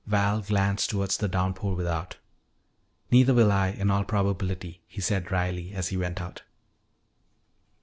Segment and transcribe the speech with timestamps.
[0.07, 2.17] Val glanced toward the downpour without.
[3.11, 6.41] "Neither will I, in all probability," he said dryly as he went out.